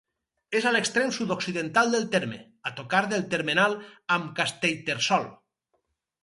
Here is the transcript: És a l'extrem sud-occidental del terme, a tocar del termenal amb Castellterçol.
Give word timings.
És 0.59 0.67
a 0.67 0.69
l'extrem 0.75 1.11
sud-occidental 1.17 1.93
del 1.95 2.07
terme, 2.15 2.39
a 2.69 2.71
tocar 2.79 3.03
del 3.13 3.27
termenal 3.35 3.77
amb 4.17 4.33
Castellterçol. 4.41 5.29